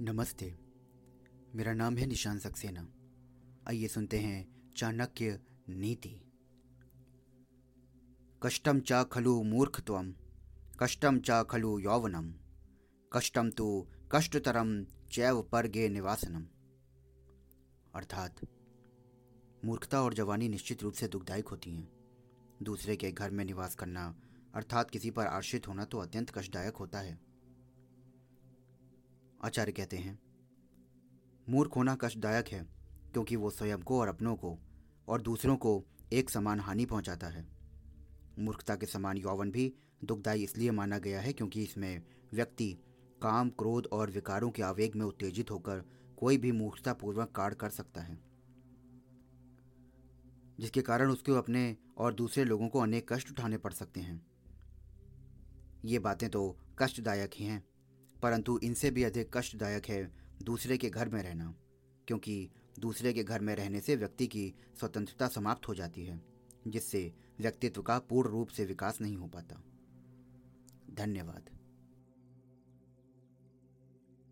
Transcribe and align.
नमस्ते। 0.00 0.58
मेरा 1.54 1.72
नाम 1.72 1.96
है 1.96 2.06
निशान 2.06 2.38
सक्सेना। 2.38 2.88
आइए 3.68 3.88
सुनते 3.88 4.18
हैं 4.18 4.72
चाणक्य 4.76 5.40
नीति। 5.68 6.20
कष्टम 8.42 8.80
चा 8.80 9.02
खलु 9.02 9.42
मूर्खत्वम 9.42 10.14
कष्टम 10.80 11.18
चा 11.18 11.42
खलु 11.42 11.78
यौवनम 11.78 12.34
कष्टम 13.12 13.50
तो 13.50 13.88
कष्टतरम 14.12 14.84
चैव 14.84 15.42
परगे 15.42 15.88
निवासनम। 15.88 16.42
अर्थात, 17.94 18.40
मूर्खता 19.64 20.02
और 20.02 20.14
जवानी 20.14 20.48
निश्चित 20.48 20.82
रूप 20.82 20.92
से 20.92 21.08
दुखदायक 21.08 21.48
होती 21.48 21.70
हैं। 21.70 21.92
दूसरे 22.62 22.96
के 22.96 23.12
घर 23.12 23.30
में 23.30 23.44
निवास 23.44 23.74
करना 23.74 24.20
अर्थात 24.54 24.90
किसी 24.90 25.10
पर 25.10 25.26
आश्रित 25.26 25.68
होना 25.68 25.84
तो 25.84 25.98
अत्यंत 25.98 26.30
कष्टदायक 26.30 26.76
होता 26.76 26.98
है। 26.98 27.33
आचार्य 29.44 29.72
कहते 29.72 29.96
हैं, 29.96 30.18
मूर्ख 31.48 31.76
होना 31.76 31.94
कष्टदायक 31.94 32.48
है, 32.48 32.66
क्योंकि 33.12 33.36
वो 33.36 33.50
स्वयं 33.50 33.82
को 33.82 34.00
और 34.00 34.08
अपनों 34.08 34.36
को 34.36 34.58
और 35.08 35.22
दूसरों 35.22 35.56
को 35.56 35.84
एक 36.12 36.30
समान 36.30 36.60
हानि 36.60 36.86
पहुंचाता 36.86 37.26
है। 37.26 37.46
मूर्खता 38.38 38.76
के 38.76 38.86
समान 38.86 39.16
यौवन 39.16 39.50
भी 39.50 39.74
दुखदायी 40.04 40.44
इसलिए 40.44 40.70
माना 40.70 40.98
गया 40.98 41.20
है 41.20 41.32
क्योंकि 41.32 41.62
इसमें 41.62 42.02
व्यक्ति 42.32 42.78
काम, 43.22 43.50
क्रोध 43.50 43.86
और 43.86 44.10
विकारों 44.10 44.50
के 44.50 44.62
आवेग 44.62 44.96
में 44.96 45.06
उत्तेजित 45.06 45.50
होकर 45.50 45.84
कोई 46.16 46.38
भी 46.38 46.52
मूर्खतापूर्वक 46.52 47.30
कार्य 47.30 47.56
कर 47.56 47.70
सकता 47.70 48.00
है। 48.00 48.18
जिसके 50.60 50.82
कारण 50.82 51.10
उसको 51.10 51.32
अपने 51.32 51.76
और 51.98 52.14
दूसरे 52.14 52.44
लोगों 52.44 52.68
को 52.68 52.78
अनेक 52.78 53.12
कष्ट 53.12 53.30
उठाने 53.30 53.58
पड़ 53.58 53.72
सकते 53.72 54.00
हैं। 54.00 54.26
ये 55.84 55.98
बातें 55.98 56.30
तो 56.30 56.58
कष्टदायक 56.78 57.30
ही 57.34 57.44
हैं। 57.44 57.73
परंतु 58.24 58.60
इनसे 58.62 58.90
भी 58.90 59.02
अधिक 59.02 59.36
कष्टदायक 59.36 59.86
है 59.86 60.12
दूसरे 60.42 60.76
के 60.76 60.90
घर 60.90 61.08
में 61.08 61.22
रहना, 61.22 61.54
क्योंकि 62.08 62.50
दूसरे 62.78 63.12
के 63.12 63.24
घर 63.24 63.40
में 63.40 63.54
रहने 63.56 63.80
से 63.80 63.96
व्यक्ति 63.96 64.26
की 64.26 64.54
स्वतंत्रता 64.80 65.28
समाप्त 65.28 65.68
हो 65.68 65.74
जाती 65.74 66.04
है, 66.04 66.20
जिससे 66.66 67.12
व्यक्तित्व 67.40 67.82
का 67.82 67.98
पूर्ण 67.98 68.30
रूप 68.30 68.48
से 68.48 68.64
विकास 68.64 69.00
नहीं 69.00 69.16
हो 69.16 69.26
पाता। 69.26 69.62
धन्यवाद। 70.94 71.53